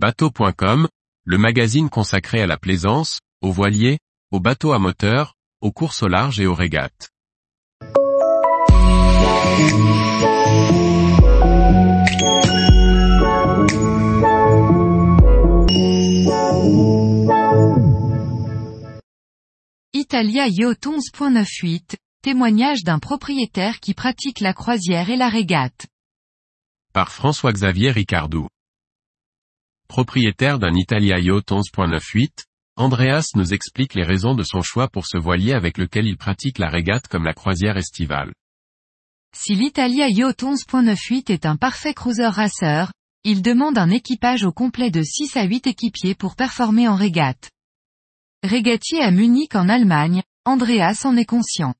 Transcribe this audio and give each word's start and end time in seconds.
Bateau.com, 0.00 0.86
le 1.24 1.38
magazine 1.38 1.90
consacré 1.90 2.40
à 2.40 2.46
la 2.46 2.56
plaisance, 2.56 3.18
aux 3.42 3.50
voiliers, 3.50 3.98
aux 4.30 4.38
bateaux 4.38 4.72
à 4.72 4.78
moteur, 4.78 5.34
aux 5.60 5.72
courses 5.72 6.04
au 6.04 6.06
large 6.06 6.38
et 6.38 6.46
aux 6.46 6.54
régates. 6.54 7.10
Italia 19.92 20.46
Yacht 20.46 20.86
11.98, 20.86 21.96
témoignage 22.22 22.84
d'un 22.84 23.00
propriétaire 23.00 23.80
qui 23.80 23.94
pratique 23.94 24.38
la 24.38 24.52
croisière 24.52 25.10
et 25.10 25.16
la 25.16 25.28
régate. 25.28 25.88
Par 26.92 27.10
François-Xavier 27.10 27.90
Ricardou. 27.90 28.46
Propriétaire 29.88 30.58
d'un 30.58 30.74
Italia 30.74 31.18
Yacht 31.18 31.50
11.98, 31.50 32.44
Andreas 32.76 33.30
nous 33.34 33.54
explique 33.54 33.94
les 33.94 34.04
raisons 34.04 34.34
de 34.34 34.42
son 34.42 34.60
choix 34.60 34.86
pour 34.86 35.06
ce 35.06 35.16
voilier 35.16 35.54
avec 35.54 35.78
lequel 35.78 36.06
il 36.06 36.18
pratique 36.18 36.58
la 36.58 36.68
régate 36.68 37.08
comme 37.08 37.24
la 37.24 37.32
croisière 37.32 37.78
estivale. 37.78 38.34
Si 39.34 39.54
l'Italia 39.54 40.08
Yacht 40.08 40.42
11.98 40.42 41.32
est 41.32 41.46
un 41.46 41.56
parfait 41.56 41.94
cruiser 41.94 42.26
racer, 42.26 42.92
il 43.24 43.40
demande 43.40 43.78
un 43.78 43.88
équipage 43.88 44.44
au 44.44 44.52
complet 44.52 44.90
de 44.90 45.02
6 45.02 45.36
à 45.38 45.44
8 45.44 45.66
équipiers 45.66 46.14
pour 46.14 46.36
performer 46.36 46.86
en 46.86 46.94
régate. 46.94 47.50
Régatier 48.42 49.00
à 49.00 49.10
Munich 49.10 49.54
en 49.54 49.70
Allemagne, 49.70 50.22
Andreas 50.44 51.00
en 51.04 51.16
est 51.16 51.24
conscient. 51.24 51.74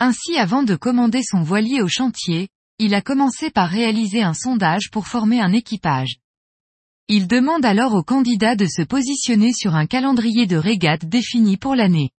Ainsi 0.00 0.36
avant 0.36 0.64
de 0.64 0.74
commander 0.74 1.22
son 1.22 1.42
voilier 1.42 1.82
au 1.82 1.88
chantier, 1.88 2.48
il 2.78 2.94
a 2.94 3.00
commencé 3.00 3.50
par 3.50 3.68
réaliser 3.68 4.22
un 4.22 4.34
sondage 4.34 4.90
pour 4.90 5.06
former 5.06 5.40
un 5.40 5.52
équipage. 5.52 6.16
Il 7.12 7.26
demande 7.26 7.64
alors 7.64 7.94
aux 7.94 8.04
candidats 8.04 8.54
de 8.54 8.66
se 8.66 8.82
positionner 8.82 9.52
sur 9.52 9.74
un 9.74 9.86
calendrier 9.86 10.46
de 10.46 10.54
régate 10.54 11.04
défini 11.04 11.56
pour 11.56 11.74
l'année. 11.74 12.10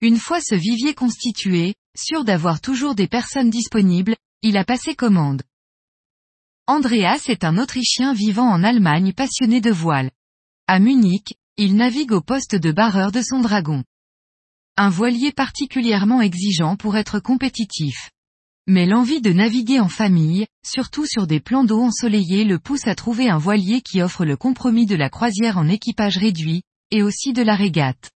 Une 0.00 0.16
fois 0.16 0.40
ce 0.40 0.56
vivier 0.56 0.94
constitué, 0.94 1.76
sûr 1.96 2.24
d'avoir 2.24 2.60
toujours 2.60 2.96
des 2.96 3.06
personnes 3.06 3.50
disponibles, 3.50 4.16
il 4.42 4.56
a 4.56 4.64
passé 4.64 4.96
commande. 4.96 5.42
Andreas 6.66 7.26
est 7.28 7.44
un 7.44 7.56
Autrichien 7.56 8.12
vivant 8.12 8.48
en 8.50 8.64
Allemagne 8.64 9.12
passionné 9.12 9.60
de 9.60 9.70
voile. 9.70 10.10
À 10.66 10.80
Munich, 10.80 11.34
il 11.56 11.76
navigue 11.76 12.10
au 12.10 12.20
poste 12.20 12.56
de 12.56 12.72
barreur 12.72 13.12
de 13.12 13.22
son 13.22 13.38
dragon. 13.38 13.84
Un 14.76 14.88
voilier 14.88 15.30
particulièrement 15.30 16.20
exigeant 16.20 16.74
pour 16.74 16.96
être 16.96 17.20
compétitif. 17.20 18.10
Mais 18.72 18.86
l'envie 18.86 19.20
de 19.20 19.32
naviguer 19.32 19.80
en 19.80 19.88
famille, 19.88 20.46
surtout 20.64 21.04
sur 21.04 21.26
des 21.26 21.40
plans 21.40 21.64
d'eau 21.64 21.82
ensoleillés 21.82 22.44
le 22.44 22.60
pousse 22.60 22.86
à 22.86 22.94
trouver 22.94 23.28
un 23.28 23.36
voilier 23.36 23.80
qui 23.80 24.00
offre 24.00 24.24
le 24.24 24.36
compromis 24.36 24.86
de 24.86 24.94
la 24.94 25.10
croisière 25.10 25.58
en 25.58 25.66
équipage 25.66 26.18
réduit, 26.18 26.62
et 26.92 27.02
aussi 27.02 27.32
de 27.32 27.42
la 27.42 27.56
régate. 27.56 28.12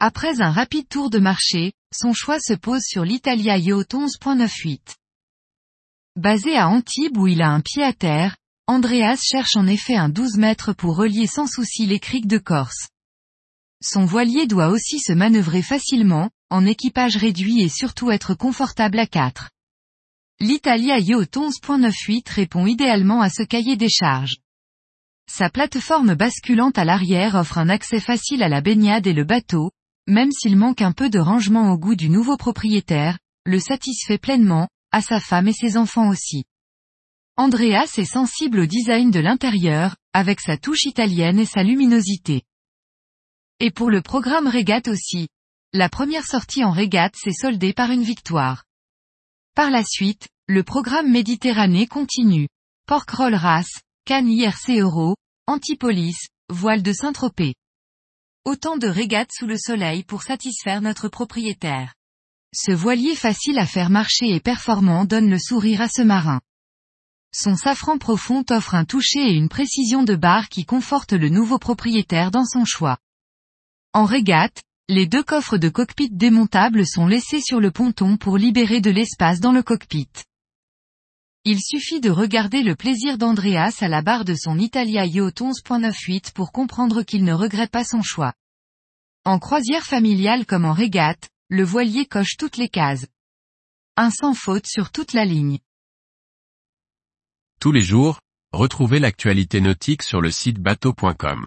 Après 0.00 0.40
un 0.40 0.50
rapide 0.50 0.88
tour 0.88 1.08
de 1.08 1.20
marché, 1.20 1.72
son 1.94 2.12
choix 2.12 2.40
se 2.40 2.52
pose 2.52 2.82
sur 2.82 3.04
l'Italia 3.04 3.58
Yacht 3.58 3.94
11.98. 3.94 4.80
Basé 6.16 6.56
à 6.56 6.68
Antibes 6.68 7.16
où 7.16 7.28
il 7.28 7.40
a 7.40 7.50
un 7.50 7.60
pied 7.60 7.84
à 7.84 7.92
terre, 7.92 8.38
Andreas 8.66 9.20
cherche 9.22 9.54
en 9.54 9.68
effet 9.68 9.94
un 9.94 10.08
12 10.08 10.36
mètres 10.36 10.72
pour 10.72 10.96
relier 10.96 11.28
sans 11.28 11.46
souci 11.46 11.86
les 11.86 12.00
criques 12.00 12.26
de 12.26 12.38
Corse. 12.38 12.88
Son 13.80 14.04
voilier 14.04 14.48
doit 14.48 14.70
aussi 14.70 14.98
se 14.98 15.12
manœuvrer 15.12 15.62
facilement, 15.62 16.28
en 16.50 16.66
équipage 16.66 17.16
réduit 17.16 17.62
et 17.62 17.68
surtout 17.68 18.10
être 18.10 18.34
confortable 18.34 18.98
à 18.98 19.06
4. 19.06 19.48
L'Italia 20.42 20.98
Yacht 20.98 21.36
11.98 21.36 22.32
répond 22.32 22.66
idéalement 22.66 23.20
à 23.20 23.28
ce 23.28 23.42
cahier 23.42 23.76
des 23.76 23.90
charges. 23.90 24.38
Sa 25.30 25.50
plateforme 25.50 26.14
basculante 26.14 26.78
à 26.78 26.86
l'arrière 26.86 27.34
offre 27.34 27.58
un 27.58 27.68
accès 27.68 28.00
facile 28.00 28.42
à 28.42 28.48
la 28.48 28.62
baignade 28.62 29.06
et 29.06 29.12
le 29.12 29.24
bateau, 29.24 29.70
même 30.06 30.32
s'il 30.32 30.56
manque 30.56 30.80
un 30.80 30.92
peu 30.92 31.10
de 31.10 31.18
rangement 31.18 31.70
au 31.70 31.76
goût 31.76 31.94
du 31.94 32.08
nouveau 32.08 32.38
propriétaire, 32.38 33.18
le 33.44 33.60
satisfait 33.60 34.16
pleinement, 34.16 34.68
à 34.92 35.02
sa 35.02 35.20
femme 35.20 35.46
et 35.46 35.52
ses 35.52 35.76
enfants 35.76 36.08
aussi. 36.08 36.44
Andreas 37.36 37.96
est 37.98 38.10
sensible 38.10 38.60
au 38.60 38.66
design 38.66 39.10
de 39.10 39.20
l'intérieur, 39.20 39.96
avec 40.14 40.40
sa 40.40 40.56
touche 40.56 40.84
italienne 40.84 41.38
et 41.38 41.44
sa 41.44 41.62
luminosité. 41.62 42.44
Et 43.60 43.70
pour 43.70 43.90
le 43.90 44.00
programme 44.00 44.46
régate 44.46 44.88
aussi. 44.88 45.28
La 45.74 45.90
première 45.90 46.24
sortie 46.24 46.64
en 46.64 46.70
régate 46.70 47.14
s'est 47.14 47.30
soldée 47.30 47.74
par 47.74 47.90
une 47.90 48.02
victoire. 48.02 48.64
Par 49.54 49.70
la 49.70 49.82
suite, 49.84 50.28
le 50.46 50.62
programme 50.62 51.10
Méditerranée 51.10 51.88
continue. 51.88 52.48
Porquerolles 52.86 53.34
Race, 53.34 53.80
Cannes 54.04 54.30
IRC 54.30 54.78
Euro, 54.78 55.16
Antipolis, 55.46 56.28
Voile 56.48 56.82
de 56.82 56.92
Saint-Tropez. 56.92 57.54
Autant 58.44 58.76
de 58.76 58.86
régates 58.86 59.32
sous 59.32 59.46
le 59.46 59.58
soleil 59.58 60.04
pour 60.04 60.22
satisfaire 60.22 60.80
notre 60.80 61.08
propriétaire. 61.08 61.94
Ce 62.54 62.70
voilier 62.70 63.16
facile 63.16 63.58
à 63.58 63.66
faire 63.66 63.90
marcher 63.90 64.34
et 64.34 64.40
performant 64.40 65.04
donne 65.04 65.28
le 65.28 65.38
sourire 65.38 65.82
à 65.82 65.88
ce 65.88 66.02
marin. 66.02 66.40
Son 67.32 67.56
safran 67.56 67.98
profond 67.98 68.44
offre 68.50 68.74
un 68.74 68.84
toucher 68.84 69.30
et 69.30 69.34
une 69.34 69.48
précision 69.48 70.04
de 70.04 70.14
barre 70.14 70.48
qui 70.48 70.64
conforte 70.64 71.12
le 71.12 71.28
nouveau 71.28 71.58
propriétaire 71.58 72.30
dans 72.30 72.44
son 72.44 72.64
choix. 72.64 72.98
En 73.92 74.04
régate, 74.04 74.62
les 74.90 75.06
deux 75.06 75.22
coffres 75.22 75.56
de 75.56 75.68
cockpit 75.68 76.10
démontables 76.10 76.84
sont 76.84 77.06
laissés 77.06 77.40
sur 77.40 77.60
le 77.60 77.70
ponton 77.70 78.16
pour 78.16 78.36
libérer 78.36 78.80
de 78.80 78.90
l'espace 78.90 79.38
dans 79.38 79.52
le 79.52 79.62
cockpit. 79.62 80.08
Il 81.44 81.60
suffit 81.60 82.00
de 82.00 82.10
regarder 82.10 82.64
le 82.64 82.74
plaisir 82.74 83.16
d'Andreas 83.16 83.76
à 83.82 83.88
la 83.88 84.02
barre 84.02 84.24
de 84.24 84.34
son 84.34 84.58
Italia 84.58 85.06
Yacht 85.06 85.42
11.98 85.42 86.32
pour 86.32 86.50
comprendre 86.50 87.04
qu'il 87.04 87.22
ne 87.22 87.32
regrette 87.32 87.70
pas 87.70 87.84
son 87.84 88.02
choix. 88.02 88.34
En 89.24 89.38
croisière 89.38 89.86
familiale 89.86 90.44
comme 90.44 90.64
en 90.64 90.72
régate, 90.72 91.28
le 91.48 91.62
voilier 91.62 92.04
coche 92.04 92.36
toutes 92.36 92.56
les 92.56 92.68
cases. 92.68 93.06
Un 93.96 94.10
sans 94.10 94.34
faute 94.34 94.66
sur 94.66 94.90
toute 94.90 95.12
la 95.12 95.24
ligne. 95.24 95.60
Tous 97.60 97.70
les 97.70 97.82
jours, 97.82 98.18
retrouvez 98.52 98.98
l'actualité 98.98 99.60
nautique 99.60 100.02
sur 100.02 100.20
le 100.20 100.32
site 100.32 100.58
bateau.com. 100.58 101.46